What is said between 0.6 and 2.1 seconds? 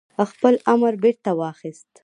امر بيرته واخيست